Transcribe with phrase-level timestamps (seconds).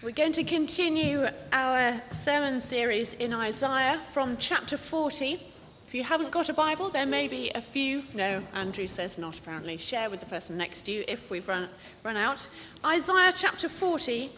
[0.00, 5.42] We're going to continue our sermon series in Isaiah from chapter 40.
[5.88, 8.04] If you haven't got a Bible, there may be a few.
[8.14, 9.76] No, Andrew says not, apparently.
[9.76, 11.68] Share with the person next to you if we've run,
[12.04, 12.48] run out.
[12.84, 14.30] Isaiah chapter 40,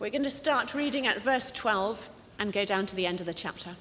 [0.00, 2.08] we're going to start reading at verse 12
[2.40, 3.76] and go down to the end of the chapter.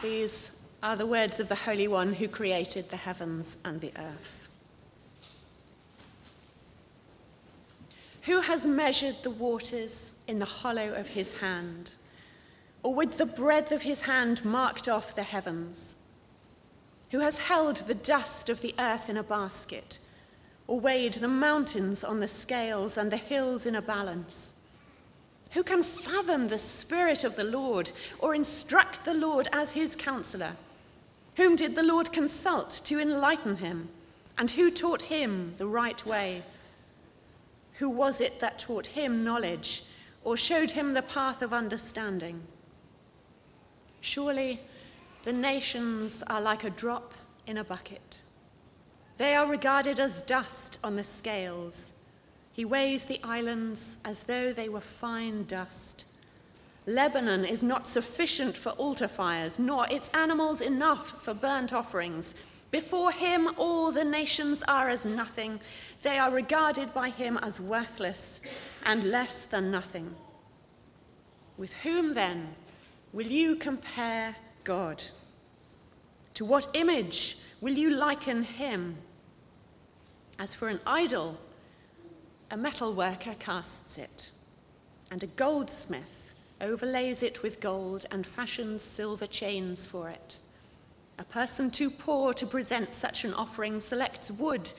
[0.00, 4.43] These are the words of the Holy One who created the heavens and the earth.
[8.26, 11.92] Who has measured the waters in the hollow of his hand,
[12.82, 15.96] or with the breadth of his hand marked off the heavens?
[17.10, 19.98] Who has held the dust of the earth in a basket,
[20.66, 24.54] or weighed the mountains on the scales and the hills in a balance?
[25.52, 30.52] Who can fathom the Spirit of the Lord, or instruct the Lord as his counselor?
[31.36, 33.90] Whom did the Lord consult to enlighten him?
[34.38, 36.42] And who taught him the right way?
[37.74, 39.84] Who was it that taught him knowledge
[40.22, 42.42] or showed him the path of understanding?
[44.00, 44.60] Surely
[45.24, 47.14] the nations are like a drop
[47.46, 48.20] in a bucket.
[49.16, 51.92] They are regarded as dust on the scales.
[52.52, 56.06] He weighs the islands as though they were fine dust.
[56.86, 62.34] Lebanon is not sufficient for altar fires, nor its animals enough for burnt offerings.
[62.74, 65.60] Before him, all the nations are as nothing.
[66.02, 68.40] They are regarded by him as worthless
[68.84, 70.12] and less than nothing.
[71.56, 72.56] With whom then
[73.12, 75.04] will you compare God?
[76.34, 78.96] To what image will you liken him?
[80.40, 81.38] As for an idol,
[82.50, 84.32] a metal worker casts it,
[85.12, 90.40] and a goldsmith overlays it with gold and fashions silver chains for it.
[91.18, 94.70] A person too poor to present such an offering selects wood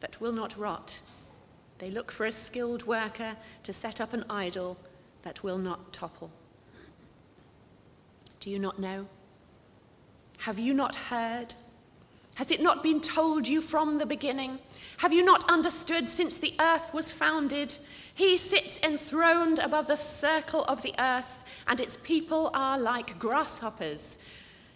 [0.00, 1.00] that will not rot.
[1.78, 4.76] They look for a skilled worker to set up an idol
[5.22, 6.30] that will not topple.
[8.40, 9.06] Do you not know?
[10.38, 11.54] Have you not heard?
[12.34, 14.58] Has it not been told you from the beginning?
[14.98, 17.76] Have you not understood since the earth was founded?
[18.14, 24.18] He sits enthroned above the circle of the earth, and its people are like grasshoppers.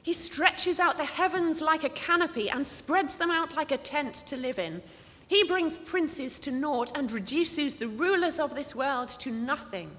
[0.05, 4.15] He stretches out the heavens like a canopy and spreads them out like a tent
[4.27, 4.83] to live in.
[5.29, 9.91] He brings princes to naught and reduces the rulers of this world to nothing.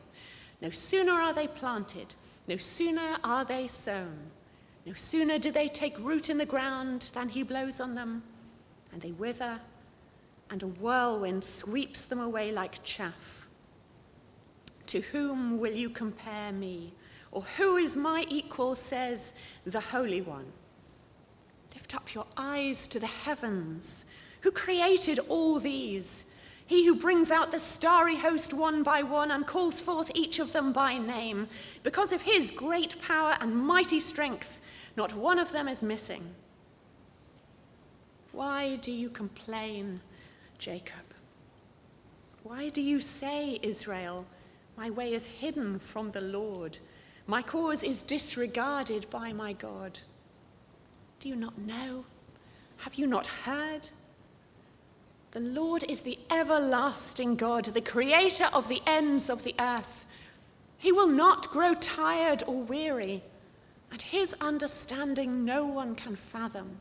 [0.61, 2.13] No sooner are they planted,
[2.47, 4.15] no sooner are they sown,
[4.85, 8.21] no sooner do they take root in the ground than he blows on them,
[8.93, 9.59] and they wither,
[10.51, 13.47] and a whirlwind sweeps them away like chaff.
[14.85, 16.93] To whom will you compare me?
[17.35, 19.33] Or who is my equal, says
[19.65, 20.45] the Holy One?
[21.73, 24.05] Lift up your eyes to the heavens
[24.39, 26.23] who created all these.
[26.65, 30.53] He who brings out the starry host one by one and calls forth each of
[30.53, 31.49] them by name.
[31.83, 34.61] Because of his great power and mighty strength,
[34.95, 36.23] not one of them is missing.
[38.31, 39.99] Why do you complain,
[40.57, 41.03] Jacob?
[42.43, 44.25] Why do you say, Israel,
[44.77, 46.79] my way is hidden from the Lord?
[47.27, 49.99] My cause is disregarded by my God.
[51.19, 52.05] Do you not know?
[52.77, 53.89] Have you not heard?
[55.31, 60.05] The Lord is the everlasting God, the creator of the ends of the earth.
[60.77, 63.23] He will not grow tired or weary,
[63.91, 66.77] and his understanding no one can fathom.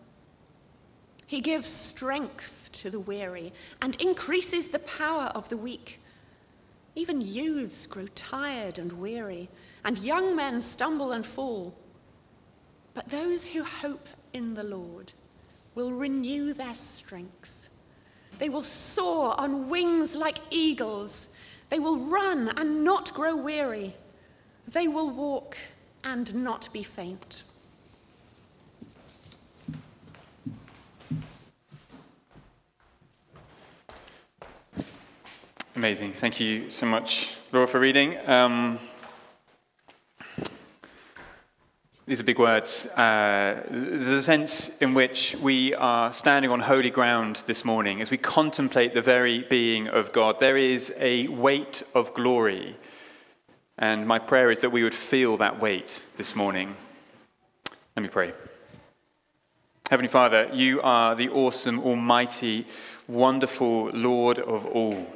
[1.27, 6.01] He gives strength to the weary and increases the power of the weak.
[6.95, 9.49] Even youths grow tired and weary,
[9.85, 11.75] and young men stumble and fall.
[12.95, 15.13] But those who hope in the Lord
[15.75, 17.69] will renew their strength.
[18.39, 21.29] They will soar on wings like eagles.
[21.69, 23.95] They will run and not grow weary.
[24.67, 25.57] They will walk
[26.03, 27.43] and not be faint.
[35.77, 36.13] Amazing.
[36.13, 38.17] Thank you so much, Laura, for reading.
[38.29, 38.79] Um,
[42.07, 42.85] These are big words.
[42.85, 48.11] Uh, there's a sense in which we are standing on holy ground this morning as
[48.11, 50.39] we contemplate the very being of God.
[50.39, 52.77] There is a weight of glory,
[53.79, 56.77] and my prayer is that we would feel that weight this morning.
[57.97, 58.35] Let me pray.
[59.89, 62.67] Heavenly Father, you are the awesome, almighty,
[63.09, 65.07] wonderful Lord of all.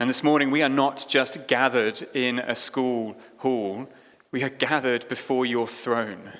[0.00, 3.88] And this morning we are not just gathered in a school hall
[4.34, 6.32] we are gathered before your throne.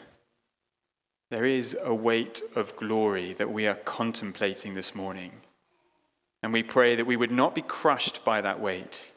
[1.30, 5.30] There is a weight of glory that we are contemplating this morning.
[6.42, 9.12] And we pray that we would not be crushed by that weight,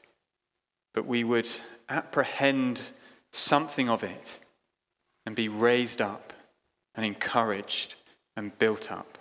[0.94, 1.48] but we would
[1.90, 2.92] apprehend
[3.32, 4.40] something of it
[5.26, 6.32] and be raised up
[6.94, 7.96] and encouraged
[8.36, 9.18] and built up.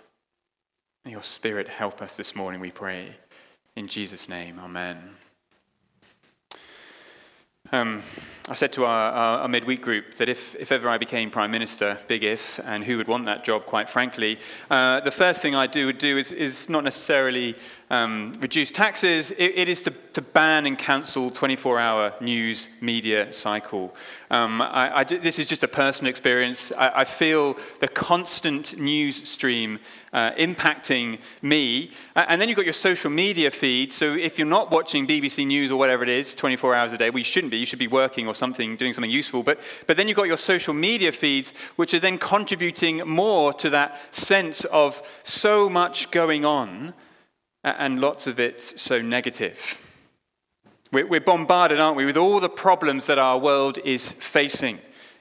[1.03, 3.15] May your Spirit help us this morning, we pray.
[3.75, 5.15] In Jesus' name, amen.
[7.71, 8.01] Um,
[8.49, 11.51] I said to our, our, our, midweek group that if, if ever I became Prime
[11.51, 14.39] Minister, big if, and who would want that job, quite frankly,
[14.71, 17.57] uh, the first thing I'd do would do is, is not necessarily
[17.89, 23.31] um, reduce taxes, it, it is to, to ban and cancel 24 hour news media
[23.31, 23.95] cycle.
[24.29, 26.73] Um, I, I, this is just a personal experience.
[26.73, 29.79] I, I feel the constant news stream
[30.11, 31.91] uh, impacting me.
[32.15, 33.93] And then you've got your social media feed.
[33.93, 37.09] So if you're not watching BBC News or whatever it is 24 hours a day,
[37.09, 37.57] well, you shouldn't be.
[37.57, 39.43] You should be working or something, doing something useful.
[39.43, 43.69] But, but then you've got your social media feeds, which are then contributing more to
[43.69, 46.93] that sense of so much going on
[47.77, 49.83] and lots of it so negative.
[50.91, 54.79] We're bombarded, aren't we, with all the problems that our world is facing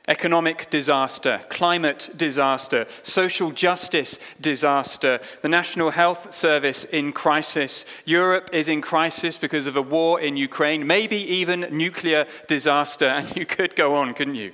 [0.08, 8.68] economic disaster, climate disaster, social justice disaster, the National Health Service in crisis, Europe is
[8.68, 13.74] in crisis because of a war in Ukraine, maybe even nuclear disaster, and you could
[13.74, 14.52] go on, couldn't you?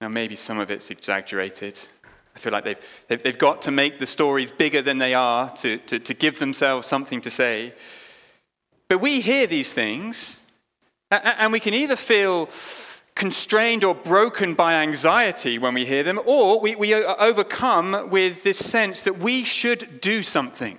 [0.00, 1.80] Now, maybe some of it's exaggerated.
[2.34, 5.78] I feel like they've, they've, got to make the stories bigger than they are to,
[5.78, 7.74] to, to give themselves something to say.
[8.88, 10.42] But we hear these things,
[11.10, 12.48] and we can either feel
[13.14, 18.42] constrained or broken by anxiety when we hear them, or we, we are overcome with
[18.42, 20.78] this sense that we should do something.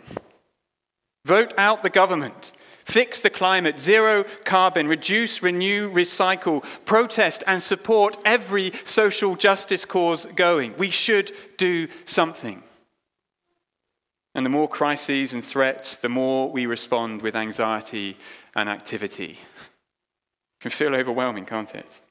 [1.26, 2.52] Vote out the government.
[2.86, 10.28] Fix the climate, zero carbon, reduce, renew, recycle, protest, and support every social justice cause
[10.28, 10.78] going.
[10.78, 12.62] We should do something.
[14.36, 18.18] And the more crises and threats, the more we respond with anxiety
[18.56, 19.32] and activity.
[19.32, 22.02] It can feel overwhelming, can't it?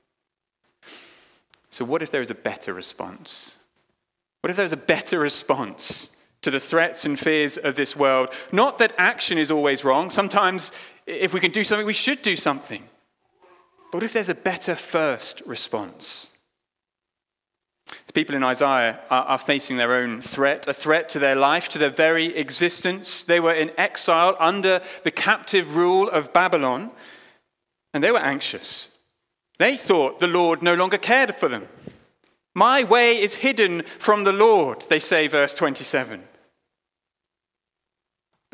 [1.70, 3.58] So, what if there is a better response?
[4.40, 6.10] What if there's a better response
[6.44, 8.31] to the threats and fears of this world?
[8.52, 10.08] Not that action is always wrong.
[10.08, 10.73] Sometimes,
[11.06, 12.85] if we can do something, we should do something.
[13.93, 16.31] But if there's a better first response?
[18.06, 21.69] The people in Isaiah are, are, facing their own threat, a threat to their life,
[21.70, 23.25] to their very existence.
[23.25, 26.91] They were in exile under the captive rule of Babylon,
[27.93, 28.91] and they were anxious.
[29.58, 31.69] They thought the Lord no longer cared for them.
[32.55, 36.23] My way is hidden from the Lord, they say, verse 27.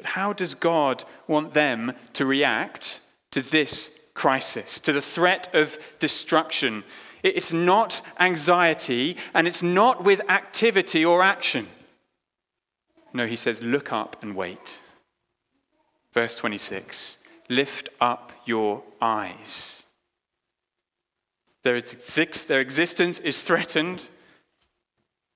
[0.00, 3.02] But how does God want them to react
[3.32, 6.84] to this crisis, to the threat of destruction?
[7.22, 11.68] It's not anxiety and it's not with activity or action.
[13.12, 14.80] No, he says, look up and wait.
[16.14, 17.18] Verse 26
[17.50, 19.82] Lift up your eyes.
[21.62, 24.08] Their, their existence is threatened.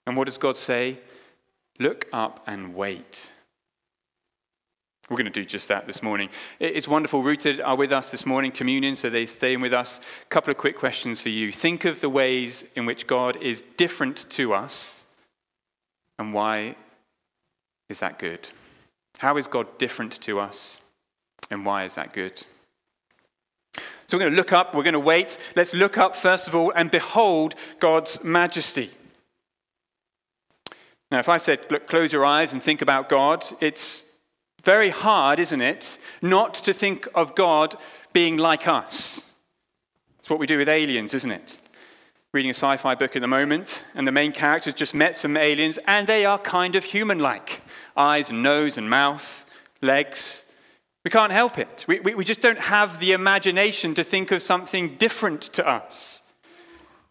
[0.07, 1.01] And what does God say?
[1.79, 3.31] Look up and wait.
[5.11, 6.31] We're going to do just that this morning.
[6.59, 7.23] It's wonderful.
[7.23, 10.01] Rooted are with us this morning, communion, so they're staying with us.
[10.23, 11.53] A couple of quick questions for you.
[11.53, 15.05] Think of the ways in which God is different to us,
[16.19, 16.77] and why
[17.91, 18.49] is that good?
[19.19, 20.81] How is God different to us,
[21.51, 22.43] and why is that good?
[24.07, 25.39] So we're going to look up, we're going to wait.
[25.55, 28.91] Let's look up first of all and behold God's majesty.
[31.11, 34.04] Now, if I said, look, close your eyes and think about God, it's
[34.65, 37.77] very hard, isn't it, not to think of God
[38.13, 39.23] being like us.
[40.19, 41.61] It's what we do with aliens, isn't it?
[42.33, 45.37] Reading a sci fi book at the moment, and the main characters just met some
[45.37, 47.61] aliens, and they are kind of human like
[47.97, 49.45] eyes and nose and mouth,
[49.83, 50.45] legs.
[51.05, 51.85] We can't help it.
[51.87, 56.23] We, we, we, just don't have the imagination to think of something different to us.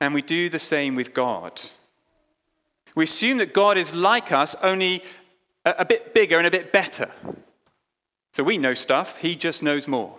[0.02, 1.62] And we do the same with God.
[2.96, 5.04] We assume that God is like us, only
[5.65, 7.12] a, a bit bigger and a bit better.
[8.32, 10.15] So we know stuff, He just knows more.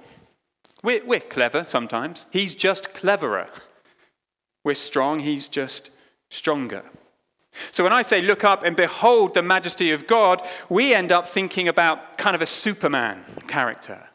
[0.82, 3.48] We're, we're clever sometimes, He's just cleverer.
[4.62, 5.90] We're strong, He's just
[6.30, 6.84] stronger.
[7.70, 11.28] So when I say look up and behold the majesty of God, we end up
[11.28, 14.08] thinking about kind of a Superman character.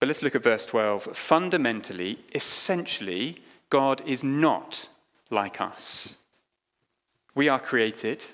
[0.00, 1.16] But let's look at verse 12.
[1.16, 4.88] Fundamentally, essentially, God is not
[5.30, 6.16] like us.
[7.34, 8.24] We are created,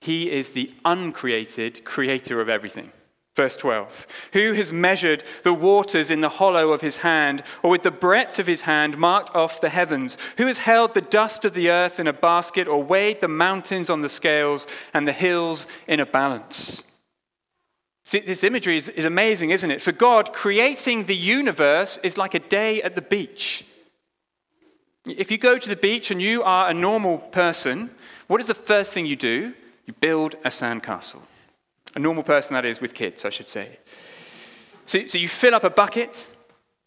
[0.00, 2.92] He is the uncreated creator of everything.
[3.38, 7.84] Verse 12 Who has measured the waters in the hollow of his hand, or with
[7.84, 10.16] the breadth of his hand marked off the heavens?
[10.38, 13.90] Who has held the dust of the earth in a basket, or weighed the mountains
[13.90, 16.82] on the scales and the hills in a balance?
[18.06, 19.82] See, this imagery is, is amazing, isn't it?
[19.82, 23.64] For God, creating the universe is like a day at the beach.
[25.06, 27.90] If you go to the beach and you are a normal person,
[28.26, 29.54] what is the first thing you do?
[29.88, 31.22] You build a sandcastle.
[31.96, 33.78] A normal person, that is, with kids, I should say.
[34.84, 36.28] So, so you fill up a bucket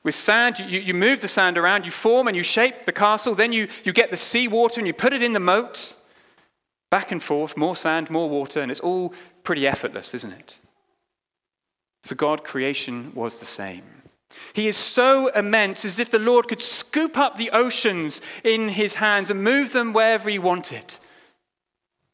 [0.04, 3.34] with sand, you, you move the sand around, you form and you shape the castle,
[3.34, 5.96] then you, you get the seawater and you put it in the moat.
[6.92, 10.60] Back and forth, more sand, more water, and it's all pretty effortless, isn't it?
[12.04, 13.84] For God, creation was the same.
[14.54, 18.96] He is so immense as if the Lord could scoop up the oceans in his
[18.96, 21.00] hands and move them wherever he wanted.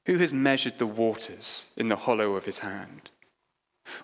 [0.07, 3.11] Who has measured the waters in the hollow of his hand?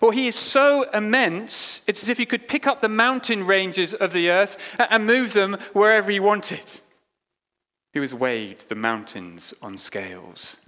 [0.00, 3.94] Or he is so immense, it's as if he could pick up the mountain ranges
[3.94, 6.80] of the earth and move them wherever he wanted.
[7.94, 10.58] Who has weighed the mountains on scales?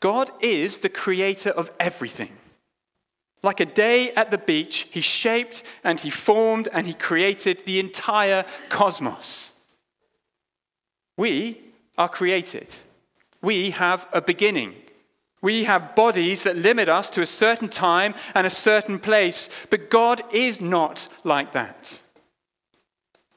[0.00, 2.32] God is the creator of everything.
[3.44, 7.78] Like a day at the beach, he shaped and he formed and he created the
[7.78, 9.52] entire cosmos.
[11.16, 11.60] We
[11.96, 12.74] are created.
[13.42, 14.74] We have a beginning.
[15.42, 19.90] We have bodies that limit us to a certain time and a certain place, but
[19.90, 22.00] God is not like that.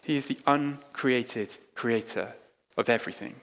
[0.04, 2.34] He is the uncreated creator
[2.78, 3.36] of everything.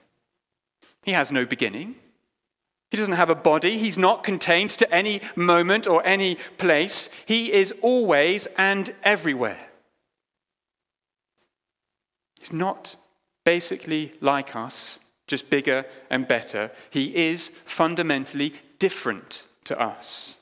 [1.03, 1.95] He has no beginning.
[2.91, 3.77] He doesn't have a body.
[3.77, 7.09] He's not contained to any moment or any place.
[7.25, 9.67] He is always and everywhere.
[12.39, 12.95] He's not
[13.45, 16.71] basically like us, just bigger and better.
[16.89, 20.37] He is fundamentally different to us.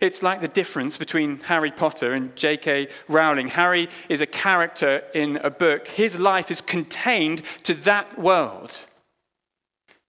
[0.00, 2.88] It's like the difference between Harry Potter and J.K.
[3.08, 3.48] Rowling.
[3.48, 8.86] Harry is a character in a book, his life is contained to that world.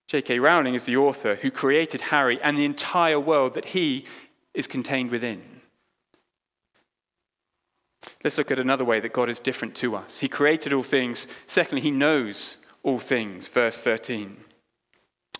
[0.07, 0.39] J.K.
[0.39, 4.05] Rowling is the author who created Harry and the entire world that he
[4.53, 5.41] is contained within.
[8.23, 10.19] Let's look at another way that God is different to us.
[10.19, 11.27] He created all things.
[11.47, 13.49] Secondly, he knows all things.
[13.49, 14.37] Verse 13.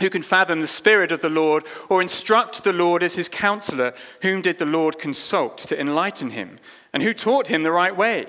[0.01, 3.93] Who can fathom the Spirit of the Lord or instruct the Lord as his counselor?
[4.23, 6.57] Whom did the Lord consult to enlighten him?
[6.91, 8.25] And who taught him the right way?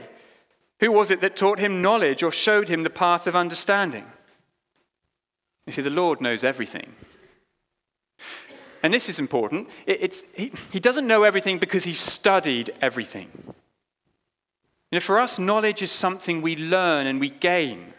[0.78, 4.06] Who was it that taught him knowledge or showed him the path of understanding?
[5.66, 6.92] You see, the Lord knows everything.
[8.82, 9.68] And this is important.
[9.86, 13.30] It, he, he doesn't know everything because he studied everything.
[14.92, 17.94] You know, for us, knowledge is something we learn and we gain.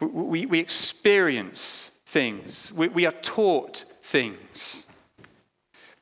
[0.00, 4.86] We, we, experience things, we, we are taught things.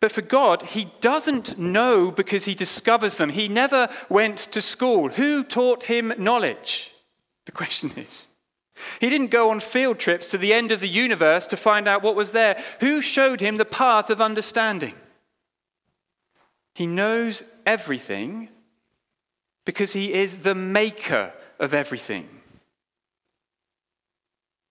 [0.01, 3.29] But for God, He doesn't know because He discovers them.
[3.31, 5.11] He never went to school.
[5.11, 6.93] Who taught Him knowledge?
[7.47, 8.29] The question is.
[9.01, 12.03] He didn't go on field trips to the end of the universe to find out
[12.03, 12.61] what was there.
[12.81, 14.95] Who showed him the path of understanding?
[16.75, 18.49] He knows everything
[19.65, 22.29] because he is the maker of everything.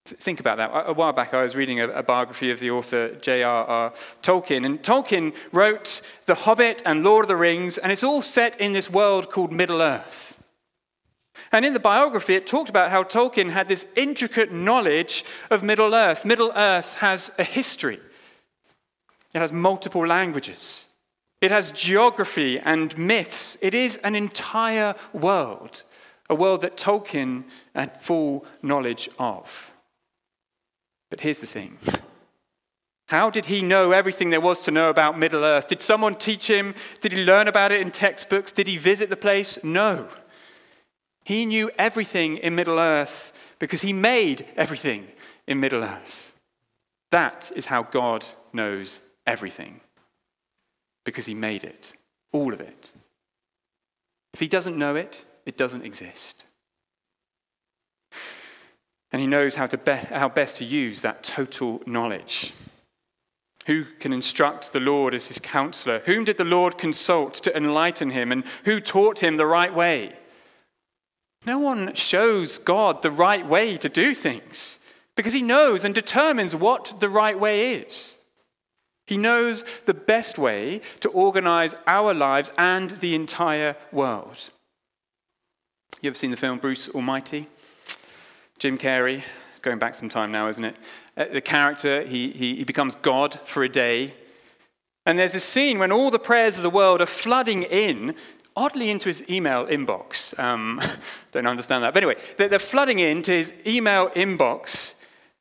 [0.06, 0.72] Think about that.
[0.88, 3.94] A while back, I was reading a, biography of the author J.R.R.
[4.24, 8.60] Tolkien, and Tolkien wrote The Hobbit and Lord of the Rings, and it's all set
[8.60, 10.44] in this world called Middle Earth.
[11.52, 15.94] And in the biography, it talked about how Tolkien had this intricate knowledge of Middle
[15.94, 16.26] Earth.
[16.26, 18.00] Middle Earth has a history,
[19.34, 20.88] it has multiple languages,
[21.42, 23.58] it has geography and myths.
[23.62, 25.84] It is an entire world,
[26.28, 27.44] a world that Tolkien
[27.76, 29.72] had full knowledge of.
[31.12, 31.78] But here's the thing.
[33.10, 35.68] How did he know everything there was to know about Middle Earth?
[35.68, 36.74] Did someone teach him?
[37.02, 38.54] Did he learn about it in textbooks?
[38.54, 39.62] Did he visit the place?
[39.64, 40.08] No.
[41.26, 45.10] He knew everything in Middle Earth because he made everything
[45.46, 46.34] in Middle Earth.
[47.12, 49.82] That is how God knows everything
[51.04, 51.92] because he made it,
[52.32, 52.94] all of it.
[54.34, 56.46] If he doesn't know it, it doesn't exist.
[59.12, 62.54] And he knows how, to be- how best to use that total knowledge.
[63.68, 66.00] Who can instruct the Lord as his counselor?
[66.06, 68.32] Whom did the Lord consult to enlighten him?
[68.32, 70.16] And who taught him the right way?
[71.46, 74.80] No one shows God the right way to do things
[75.16, 78.18] because he knows and determines what the right way is.
[79.08, 84.52] He knows the best way to organize our lives and the entire world.
[86.02, 87.48] You ever seen the film Bruce Almighty?
[88.62, 90.76] Jim Carrey, it's going back some time now, isn't it?
[91.18, 94.14] Uh, the character, he, he, he becomes God for a day.
[95.04, 98.14] And there's a scene when all the prayers of the world are flooding in
[98.56, 100.38] oddly into his email inbox.
[100.38, 100.80] Um,
[101.32, 101.96] don't understand that.
[101.96, 104.94] But anyway, they're flooding into his email inbox.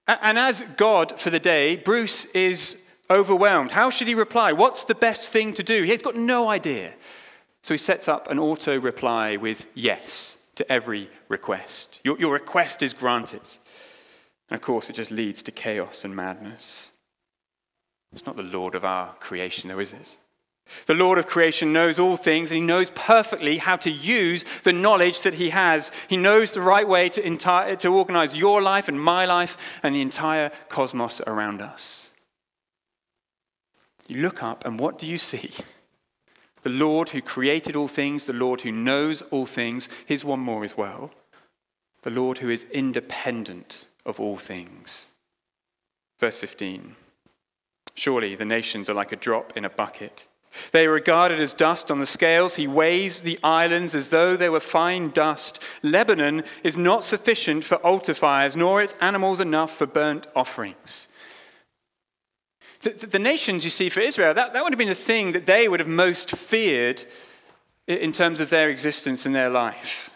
[0.08, 3.72] And as God for the day, Bruce is overwhelmed.
[3.72, 4.52] How should he reply?
[4.52, 5.82] What's the best thing to do?
[5.82, 6.94] He's got no idea.
[7.60, 12.00] So he sets up an auto reply with yes to every request.
[12.04, 13.40] Your, your request is granted.
[14.50, 16.90] And of course, it just leads to chaos and madness.
[18.12, 20.18] It's not the Lord of our creation, though, is it?
[20.84, 24.74] The Lord of creation knows all things and he knows perfectly how to use the
[24.74, 25.92] knowledge that he has.
[26.08, 29.94] He knows the right way to, enti- to organize your life and my life and
[29.94, 32.10] the entire cosmos around us.
[34.08, 35.52] You look up and what do you see?
[36.62, 39.88] The Lord who created all things, the Lord who knows all things.
[40.06, 41.10] Here's one more as well
[42.02, 45.10] the Lord who is independent of all things.
[46.18, 46.96] Verse 15
[47.94, 50.26] Surely the nations are like a drop in a bucket.
[50.72, 52.56] They are regarded as dust on the scales.
[52.56, 55.62] He weighs the islands as though they were fine dust.
[55.82, 61.08] Lebanon is not sufficient for altar fires, nor its animals enough for burnt offerings.
[62.80, 65.32] The, the, the, nations, you see, for Israel, that, that would have been the thing
[65.32, 67.04] that they would have most feared
[67.86, 70.10] in terms of their existence and their life.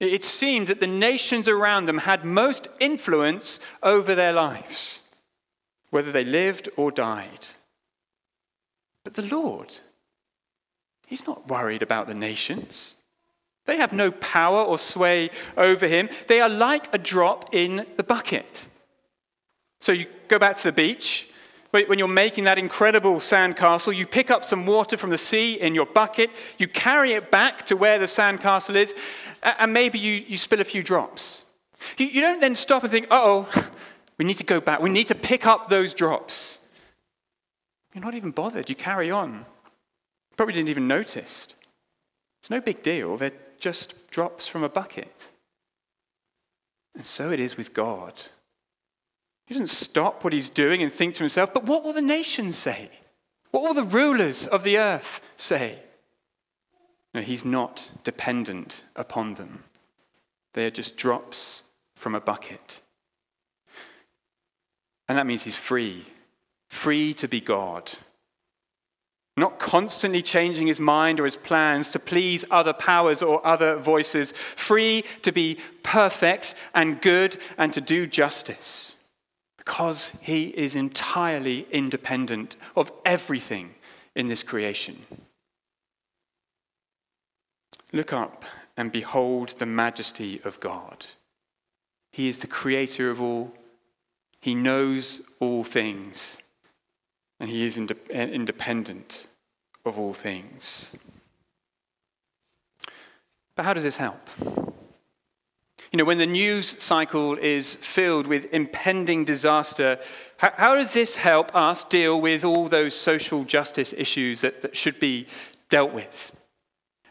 [0.00, 5.02] It seemed that the nations around them had most influence over their lives,
[5.90, 7.48] whether they lived or died.
[9.04, 9.76] But the Lord,
[11.06, 12.94] He's not worried about the nations.
[13.66, 16.08] They have no power or sway over Him.
[16.28, 18.68] They are like a drop in the bucket.
[19.80, 21.29] So you go back to the beach.
[21.70, 25.74] When you're making that incredible sandcastle, you pick up some water from the sea in
[25.74, 28.94] your bucket, you carry it back to where the sandcastle is,
[29.42, 31.44] and maybe you, you spill a few drops.
[31.96, 33.48] You, you don't then stop and think, oh,
[34.18, 34.80] we need to go back.
[34.80, 36.58] We need to pick up those drops.
[37.94, 38.68] You're not even bothered.
[38.68, 39.46] You carry on.
[40.36, 41.48] Probably didn't even notice.
[42.40, 43.16] It's no big deal.
[43.16, 45.30] They're just drops from a bucket.
[46.94, 48.14] And so it is with God.
[49.50, 52.56] He doesn't stop what he's doing and think to himself, but what will the nations
[52.56, 52.88] say?
[53.50, 55.80] What will the rulers of the earth say?
[57.12, 59.64] No, he's not dependent upon them.
[60.52, 61.64] They are just drops
[61.96, 62.80] from a bucket.
[65.08, 66.04] And that means he's free
[66.68, 67.90] free to be God.
[69.36, 74.30] Not constantly changing his mind or his plans to please other powers or other voices,
[74.30, 78.94] free to be perfect and good and to do justice,
[79.60, 83.74] because he is entirely independent of everything
[84.16, 85.04] in this creation.
[87.92, 91.08] Look up and behold the majesty of God.
[92.10, 93.52] He is the creator of all,
[94.40, 96.38] he knows all things
[97.38, 99.26] and he is eh, independent
[99.84, 100.96] of all things.
[103.54, 104.26] But how does this help?
[105.92, 109.98] You know, when the news cycle is filled with impending disaster,
[110.36, 114.76] how, how does this help us deal with all those social justice issues that, that
[114.76, 115.26] should be
[115.68, 116.36] dealt with?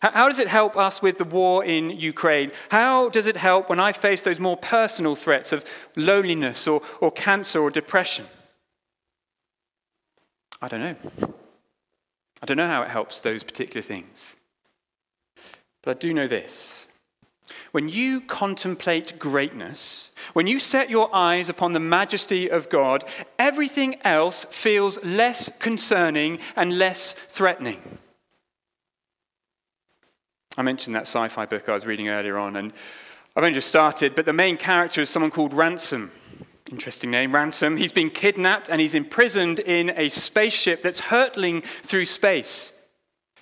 [0.02, 2.52] How, how does it help us with the war in Ukraine?
[2.70, 5.66] How does it help when I face those more personal threats of
[5.98, 8.28] loneliness or, or cancer or depression?
[10.62, 10.96] I don't know.
[12.42, 14.38] I don't know how it helps those particular things.
[15.82, 16.89] But I do know this.
[17.72, 23.04] When you contemplate greatness, when you set your eyes upon the majesty of God,
[23.38, 27.82] everything else feels less concerning and less threatening.
[30.58, 32.74] I mentioned that sci fi book I was reading earlier on, and
[33.36, 36.12] I've only just started, but the main character is someone called Ransom.
[36.72, 37.78] Interesting name, Ransom.
[37.78, 42.74] He's been kidnapped and he's imprisoned in a spaceship that's hurtling through space.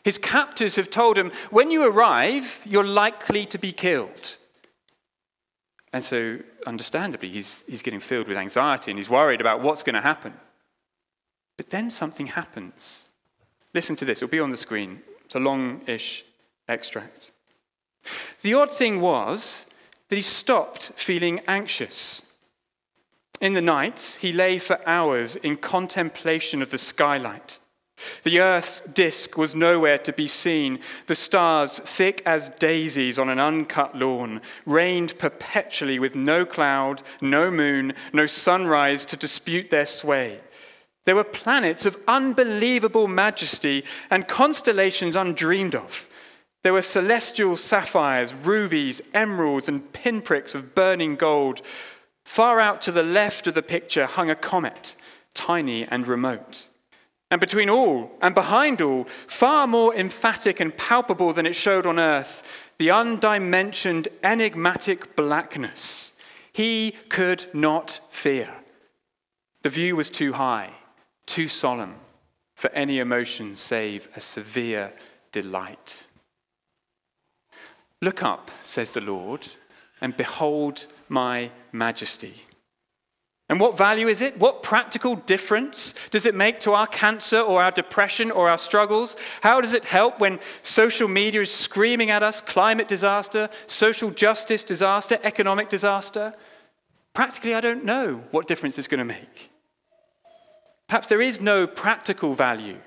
[0.07, 4.37] His captors have told him, when you arrive, you're likely to be killed.
[5.91, 9.95] And so, understandably, he's, he's getting filled with anxiety and he's worried about what's going
[9.95, 10.31] to happen.
[11.57, 13.09] But then something happens.
[13.73, 15.01] Listen to this, it'll be on the screen.
[15.25, 16.23] It's a long ish
[16.69, 17.31] extract.
[18.43, 19.65] The odd thing was
[20.07, 22.25] that he stopped feeling anxious.
[23.41, 27.59] In the night, he lay for hours in contemplation of the skylight.
[28.23, 30.79] The earth's disk was nowhere to be seen.
[31.07, 37.49] The stars, thick as daisies on an uncut lawn, reigned perpetually with no cloud, no
[37.49, 40.41] moon, no sunrise to dispute their sway.
[41.05, 46.09] There were planets of unbelievable majesty and constellations undreamed of.
[46.63, 51.61] There were celestial sapphires, rubies, emeralds, and pinpricks of burning gold.
[52.25, 54.97] Far out to the left of the picture hung a comet,
[55.33, 56.67] tiny and remote.
[57.29, 61.99] And between all and behind all, far more emphatic and palpable than it showed on
[61.99, 62.43] earth,
[62.77, 66.13] the undimensioned, enigmatic blackness.
[66.53, 68.53] He could not fear.
[69.63, 70.71] The view was too high,
[71.25, 71.95] too solemn
[72.55, 74.93] for any emotion save a severe
[75.31, 76.07] delight.
[78.01, 79.47] Look up, says the Lord,
[80.01, 82.43] and behold my majesty.
[83.49, 84.37] And what value is it?
[84.37, 89.15] What practical difference does it make to our cancer or our depression or our struggles?
[89.41, 94.65] How does it help when social media is screaming at us climate disaster, social justice
[94.65, 96.33] disaster, economic disaster?
[97.13, 99.49] Practically, I don't know what difference it's going to make.
[100.87, 102.79] Perhaps there is no practical value.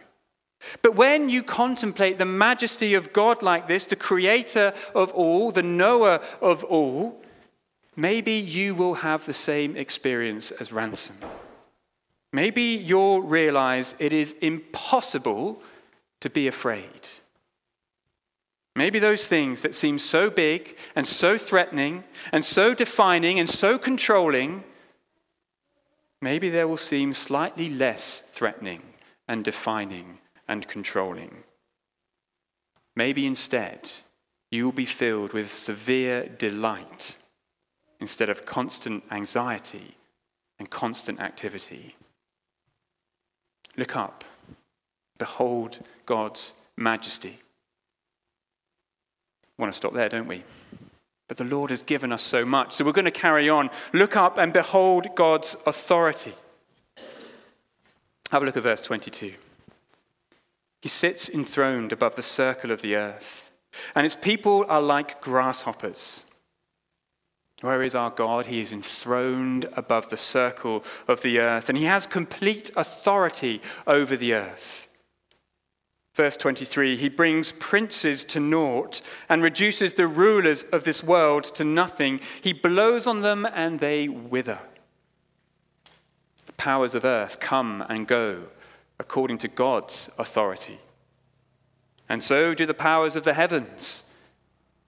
[0.83, 5.62] But when you contemplate the majesty of God like this, the creator of all, the
[5.62, 7.19] knower of all,
[7.96, 11.16] maybe you will have the same experience as Ransom.
[12.33, 15.62] Maybe you'll realize it is impossible
[16.20, 17.09] to be afraid.
[18.76, 23.79] Maybe those things that seem so big and so threatening and so defining and so
[23.79, 24.62] controlling,
[26.22, 28.83] maybe they will seem slightly less threatening
[29.26, 31.42] and defining and controlling.
[32.94, 33.90] Maybe instead,
[34.50, 37.16] you will be filled with severe delight
[38.00, 39.94] instead of constant anxiety
[40.58, 41.96] and constant activity.
[43.76, 44.24] Look up,
[45.18, 47.38] behold God's majesty.
[49.56, 50.42] We want to stop there, don't we?
[51.28, 52.72] But the Lord has given us so much.
[52.72, 53.70] So we're going to carry on.
[53.92, 56.34] Look up and behold God's authority.
[58.32, 59.34] Have a look at verse 22.
[60.82, 63.50] He sits enthroned above the circle of the earth,
[63.94, 66.24] and its people are like grasshoppers.
[67.61, 68.46] Where is our God?
[68.46, 74.16] He is enthroned above the circle of the earth, and he has complete authority over
[74.16, 74.90] the earth.
[76.14, 81.64] Verse 23 He brings princes to naught and reduces the rulers of this world to
[81.64, 82.20] nothing.
[82.42, 84.61] He blows on them and they wither.
[86.46, 88.44] The powers of earth come and go
[88.99, 90.79] according to God's authority.
[92.09, 94.03] And so do the powers of the heavens.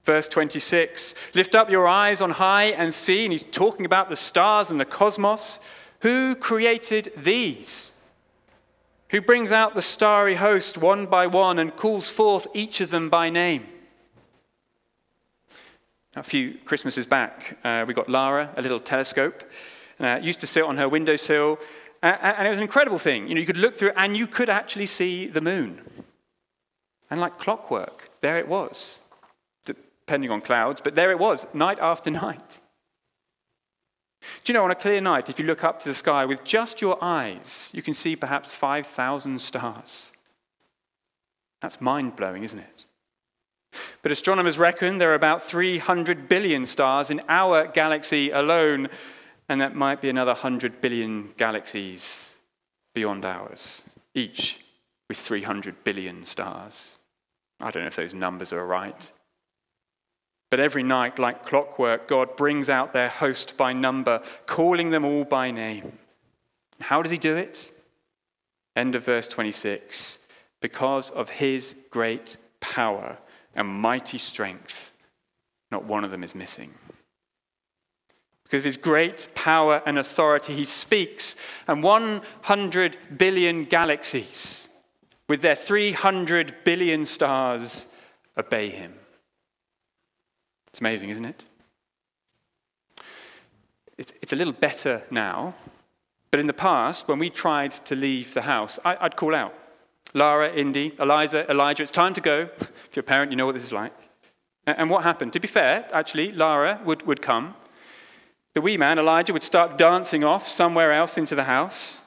[0.04, 4.16] Verse 26 Lift up your eyes on high and see, and he's talking about the
[4.16, 5.60] stars and the cosmos.
[6.00, 7.92] Who created these?
[9.10, 13.10] Who brings out the starry host one by one and calls forth each of them
[13.10, 13.66] by name?
[16.16, 19.44] A few Christmases back, uh, we got Lara a little telescope.
[20.00, 21.58] Uh, used to sit on her windowsill,
[22.02, 23.28] uh, and it was an incredible thing.
[23.28, 25.82] You know, you could look through it and you could actually see the moon.
[27.08, 29.01] And like clockwork, there it was
[30.06, 32.60] depending on clouds, but there it was, night after night.
[34.44, 36.44] Do you know, on a clear night, if you look up to the sky with
[36.44, 40.12] just your eyes, you can see perhaps 5,000 stars.
[41.60, 42.86] That's mind blowing, isn't it?
[44.02, 48.88] But astronomers reckon there are about 300 billion stars in our galaxy alone,
[49.48, 52.36] and that might be another 100 billion galaxies
[52.94, 53.84] beyond ours,
[54.14, 54.60] each
[55.08, 56.98] with 300 billion stars.
[57.60, 59.12] I don't know if those numbers are right.
[60.52, 65.24] But every night, like clockwork, God brings out their host by number, calling them all
[65.24, 65.98] by name.
[66.78, 67.72] How does he do it?
[68.76, 70.18] End of verse 26.
[70.60, 73.16] Because of his great power
[73.54, 74.92] and mighty strength,
[75.70, 76.74] not one of them is missing.
[78.44, 81.34] Because of his great power and authority, he speaks,
[81.66, 84.68] and 100 billion galaxies,
[85.30, 87.86] with their 300 billion stars,
[88.36, 88.92] obey him.
[90.72, 91.46] It's amazing, isn't it?
[93.98, 95.54] It's a little better now,
[96.30, 99.54] but in the past, when we tried to leave the house, I'd call out
[100.14, 102.48] Lara, Indy, Eliza, Elijah, it's time to go.
[102.58, 103.94] If you're a parent, you know what this is like.
[104.66, 105.32] And what happened?
[105.32, 107.54] To be fair, actually, Lara would, would come.
[108.54, 112.04] The wee man, Elijah, would start dancing off somewhere else into the house.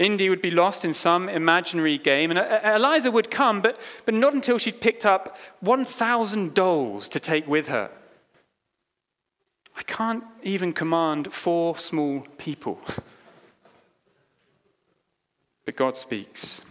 [0.00, 4.32] Indy would be lost in some imaginary game, and Eliza would come, but, but not
[4.32, 7.90] until she'd picked up 1,000 dolls to take with her.
[9.76, 12.80] I can't even command four small people.
[15.66, 16.62] but God speaks,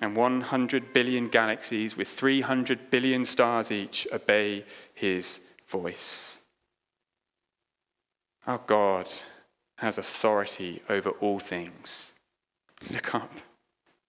[0.00, 6.38] and 100 billion galaxies with 300 billion stars each obey his voice.
[8.46, 9.10] Our God
[9.76, 12.14] has authority over all things.
[12.90, 13.32] Look up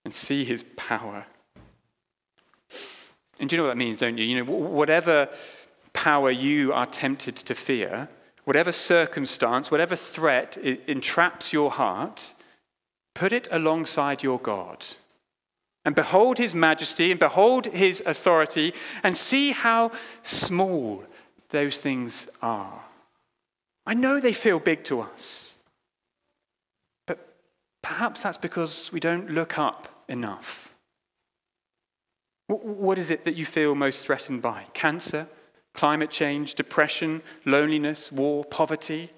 [0.05, 1.25] and see his power.
[3.39, 4.25] And do you know what that means, don't you?
[4.25, 5.29] You know, whatever
[5.93, 8.09] power you are tempted to fear,
[8.43, 12.33] whatever circumstance, whatever threat entraps your heart,
[13.13, 14.85] put it alongside your God.
[15.85, 19.91] And behold his majesty and behold his authority and see how
[20.23, 21.03] small
[21.49, 22.83] those things are.
[23.85, 25.57] I know they feel big to us.
[27.81, 30.75] Perhaps that's because we don't look up enough.
[32.47, 34.65] What is it that you feel most threatened by?
[34.73, 35.27] Cancer,
[35.73, 39.11] climate change, depression, loneliness, war, poverty?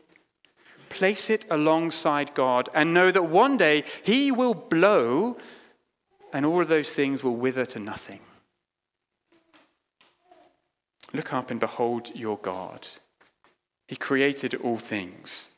[0.89, 5.37] Place it alongside God and know that one day He will blow
[6.33, 8.19] and all of those things will wither to nothing.
[11.13, 12.87] Look up and behold your God.
[13.87, 15.50] He created all things.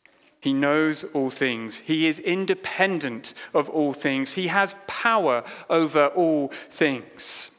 [0.43, 1.79] He knows all things.
[1.79, 4.33] He is independent of all things.
[4.33, 7.51] He has power over all things.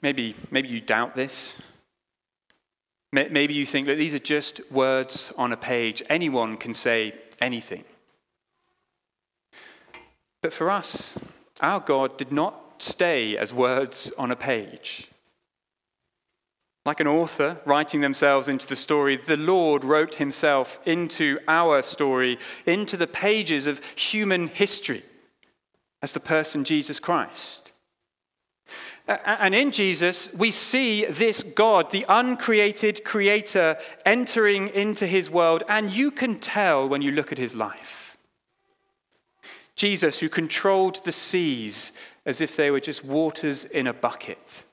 [0.00, 1.60] Maybe, maybe you doubt this.
[3.12, 6.02] Maybe you think that these are just words on a page.
[6.08, 7.12] Anyone can say
[7.42, 7.84] anything.
[10.40, 11.22] But for us,
[11.60, 15.09] our God did not stay as words on a page.
[16.86, 22.38] Like an author writing themselves into the story, the Lord wrote himself into our story,
[22.64, 25.02] into the pages of human history
[26.00, 27.72] as the person Jesus Christ.
[29.06, 35.90] And in Jesus, we see this God, the uncreated creator, entering into his world, and
[35.90, 38.16] you can tell when you look at his life.
[39.74, 41.92] Jesus, who controlled the seas
[42.24, 44.64] as if they were just waters in a bucket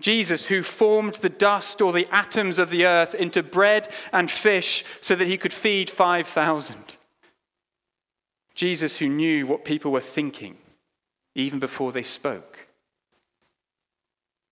[0.00, 4.84] Jesus, who formed the dust or the atoms of the earth into bread and fish
[5.00, 6.96] so that he could feed 5,000.
[8.54, 10.56] Jesus, who knew what people were thinking
[11.34, 12.66] even before they spoke.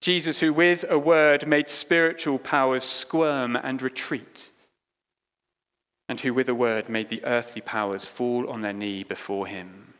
[0.02, 4.50] Jesus, who with a word made spiritual powers squirm and retreat,
[6.10, 9.93] and who with a word made the earthly powers fall on their knee before him.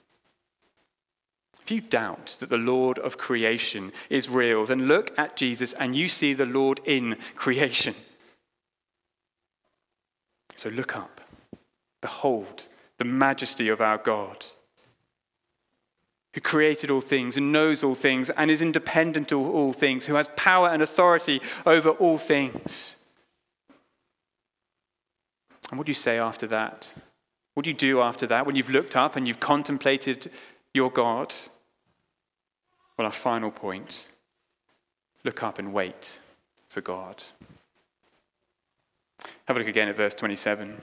[1.65, 5.97] If you doubt that the Lord of creation is real, then look at Jesus and
[5.97, 7.95] you see the Lord in creation.
[10.57, 11.23] So look up.
[12.03, 14.45] Behold the majesty of our God,
[16.35, 20.15] who created all things and knows all things and is independent of all things, who
[20.15, 22.97] has power and authority over all things.
[25.71, 26.93] And what do you say after that?
[27.55, 30.31] What do you do after that when you've looked up and you've contemplated
[30.75, 31.33] your God?
[32.97, 34.07] Well, our final point
[35.25, 36.19] look up and wait
[36.69, 37.23] for God.
[39.47, 40.81] Have a look again at verse 27.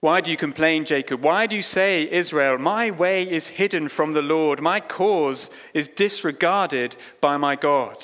[0.00, 1.22] Why do you complain, Jacob?
[1.22, 5.86] Why do you say, Israel, my way is hidden from the Lord, my cause is
[5.86, 7.96] disregarded by my God?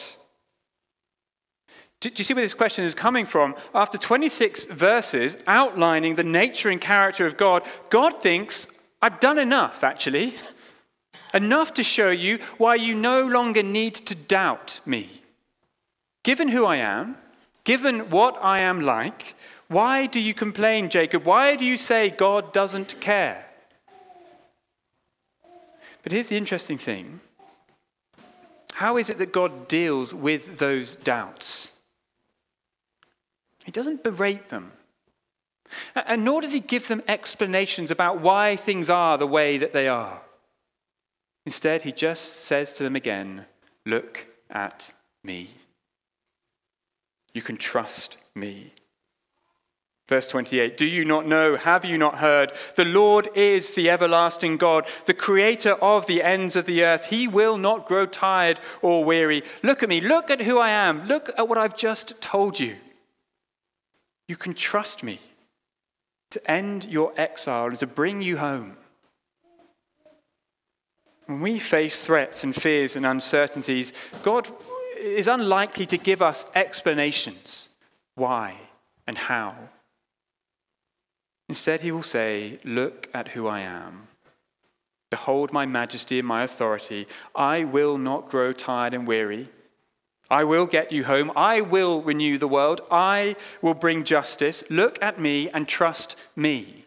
[2.00, 3.56] Do you see where this question is coming from?
[3.74, 8.68] After 26 verses outlining the nature and character of God, God thinks,
[9.02, 10.34] I've done enough, actually.
[11.34, 15.22] Enough to show you why you no longer need to doubt me.
[16.22, 17.16] Given who I am,
[17.64, 19.34] given what I am like,
[19.68, 21.24] why do you complain, Jacob?
[21.24, 23.46] Why do you say God doesn't care?
[26.02, 27.20] But here's the interesting thing
[28.74, 31.72] how is it that God deals with those doubts?
[33.64, 34.72] He doesn't berate them.
[35.94, 39.88] And nor does he give them explanations about why things are the way that they
[39.88, 40.22] are.
[41.48, 43.46] Instead, he just says to them again,
[43.86, 44.92] Look at
[45.24, 45.48] me.
[47.32, 48.74] You can trust me.
[50.10, 51.56] Verse 28 Do you not know?
[51.56, 52.52] Have you not heard?
[52.76, 57.06] The Lord is the everlasting God, the creator of the ends of the earth.
[57.06, 59.42] He will not grow tired or weary.
[59.62, 60.02] Look at me.
[60.02, 61.06] Look at who I am.
[61.06, 62.76] Look at what I've just told you.
[64.28, 65.18] You can trust me
[66.28, 68.76] to end your exile and to bring you home.
[71.28, 74.48] When we face threats and fears and uncertainties, God
[74.98, 77.68] is unlikely to give us explanations
[78.14, 78.54] why
[79.06, 79.54] and how.
[81.46, 84.08] Instead, he will say, Look at who I am.
[85.10, 87.06] Behold my majesty and my authority.
[87.34, 89.50] I will not grow tired and weary.
[90.30, 91.30] I will get you home.
[91.36, 92.80] I will renew the world.
[92.90, 94.64] I will bring justice.
[94.70, 96.86] Look at me and trust me.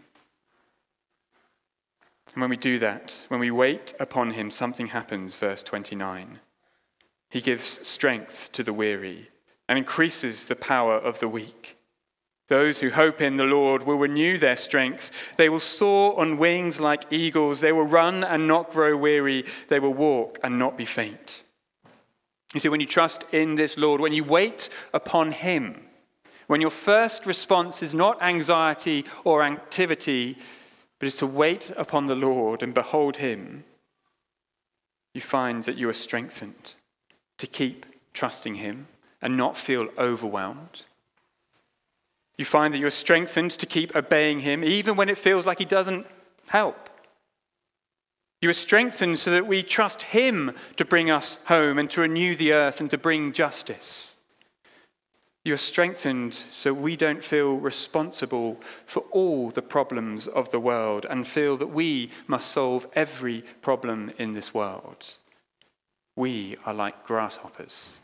[2.34, 6.40] And when we do that, when we wait upon him, something happens, verse 29.
[7.30, 9.30] He gives strength to the weary
[9.68, 11.78] and increases the power of the weak.
[12.48, 15.34] Those who hope in the Lord will renew their strength.
[15.38, 17.62] They will soar on wings like eagles.
[17.62, 19.46] They will run and not grow weary.
[19.70, 21.44] They will walk and not be faint.
[22.54, 25.86] You see, when you trust in this Lord, when you wait upon Him,
[26.48, 30.38] when your first response is not anxiety or activity,
[31.02, 33.64] but is to wait upon the Lord and behold him,
[35.16, 36.76] you find that you are strengthened
[37.40, 38.86] to keep trusting him
[39.20, 40.84] and not feel overwhelmed.
[42.38, 45.66] You find that you're strengthened to keep obeying Him, even when it feels like He
[45.66, 46.06] doesn't
[46.50, 46.92] help.
[48.40, 52.36] You are strengthened so that we trust Him to bring us home and to renew
[52.36, 54.18] the earth and to bring justice.
[55.44, 61.06] You are strengthened so we don't feel responsible for all the problems of the world
[61.10, 65.16] and feel that we must solve every problem in this world.
[66.16, 68.02] We are like grasshoppers.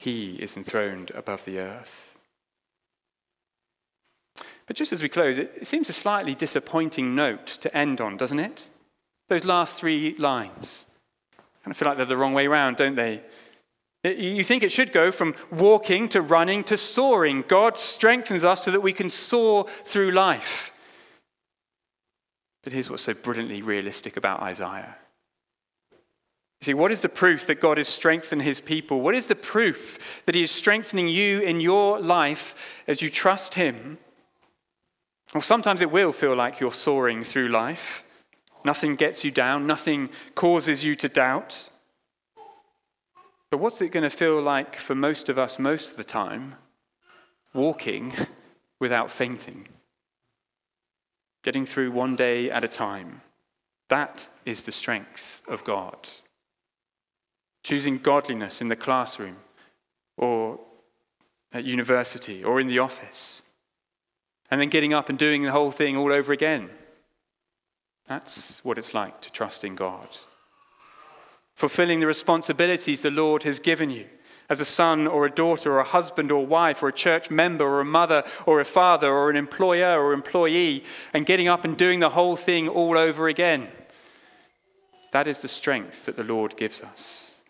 [0.00, 2.16] He is enthroned above the earth.
[4.66, 8.40] But just as we close, it seems a slightly disappointing note to end on, doesn't
[8.40, 8.68] it?
[9.28, 10.86] Those last three lines.
[11.62, 13.22] Kind of feel like they're the wrong way around, don't they?
[14.04, 17.42] You think it should go from walking to running to soaring.
[17.46, 20.72] God strengthens us so that we can soar through life.
[22.62, 24.96] But here's what's so brilliantly realistic about Isaiah.
[26.60, 29.00] You see, what is the proof that God has strengthened his people?
[29.00, 33.54] What is the proof that he is strengthening you in your life as you trust
[33.54, 33.98] him?
[35.34, 38.04] Well, sometimes it will feel like you're soaring through life.
[38.64, 41.68] Nothing gets you down, nothing causes you to doubt.
[43.50, 46.56] But what's it going to feel like for most of us most of the time?
[47.54, 48.12] Walking
[48.78, 49.68] without fainting,
[51.42, 53.22] getting through one day at a time.
[53.88, 56.08] That is the strength of God.
[57.64, 59.36] Choosing godliness in the classroom
[60.16, 60.60] or
[61.52, 63.42] at university or in the office,
[64.50, 66.70] and then getting up and doing the whole thing all over again.
[68.06, 70.08] That's what it's like to trust in God.
[71.58, 74.06] Fulfilling the responsibilities the Lord has given you
[74.48, 77.64] as a son or a daughter or a husband or wife or a church member
[77.64, 81.76] or a mother or a father or an employer or employee and getting up and
[81.76, 83.66] doing the whole thing all over again.
[85.10, 87.40] That is the strength that the Lord gives us.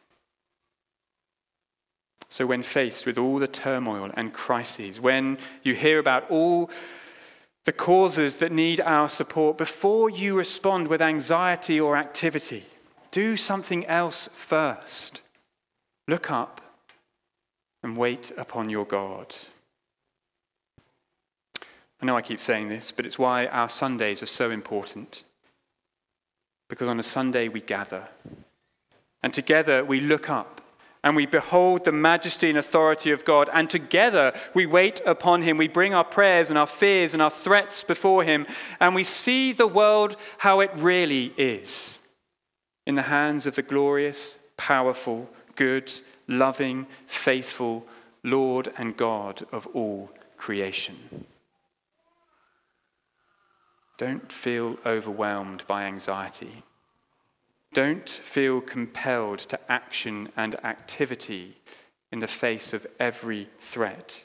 [2.30, 6.70] So, when faced with all the turmoil and crises, when you hear about all
[7.66, 12.64] the causes that need our support, before you respond with anxiety or activity,
[13.10, 15.22] do something else first.
[16.06, 16.60] Look up
[17.82, 19.34] and wait upon your God.
[22.00, 25.24] I know I keep saying this, but it's why our Sundays are so important.
[26.68, 28.08] Because on a Sunday we gather,
[29.22, 30.60] and together we look up
[31.02, 35.56] and we behold the majesty and authority of God, and together we wait upon Him.
[35.56, 38.46] We bring our prayers and our fears and our threats before Him,
[38.80, 41.97] and we see the world how it really is
[42.88, 45.92] in the hands of the glorious, powerful, good,
[46.26, 47.86] loving, faithful
[48.24, 51.26] Lord and God of all creation.
[53.98, 56.62] Don't feel overwhelmed by anxiety.
[57.74, 61.58] Don't feel compelled to action and activity
[62.10, 64.24] in the face of every threat,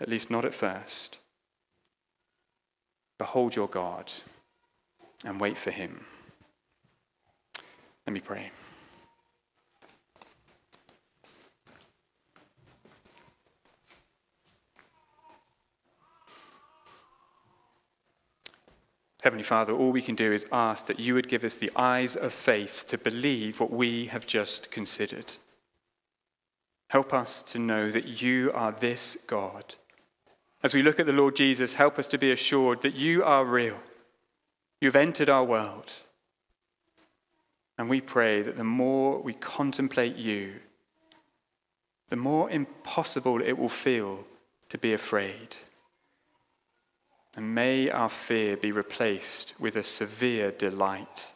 [0.00, 1.18] at least not at first.
[3.18, 4.12] Behold your God
[5.24, 6.04] and wait for him.
[8.06, 8.50] Let me pray.
[19.22, 22.14] Heavenly Father, all we can do is ask that you would give us the eyes
[22.14, 25.36] of faith to believe what we have just considered.
[26.90, 29.76] Help us to know that you are this God.
[30.62, 33.46] As we look at the Lord Jesus, help us to be assured that you are
[33.46, 33.80] real.
[34.82, 36.02] You've entered our world.
[37.76, 40.54] And we pray that the more we contemplate you,
[42.08, 44.24] the more impossible it will feel
[44.68, 45.56] to be afraid.
[47.36, 51.32] And may our fear be replaced with a severe delight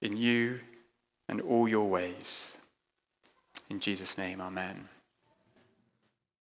[0.00, 0.60] in you
[1.28, 2.58] and all your ways.
[3.68, 4.88] In Jesus' name, amen.